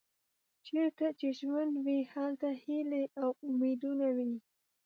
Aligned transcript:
چیرته 0.65 1.07
چې 1.19 1.27
ژوند 1.39 1.73
وي 1.85 1.99
هلته 2.13 2.49
هیلې 2.63 3.03
او 3.21 3.29
امیدونه 3.49 4.07
وي. 4.15 4.33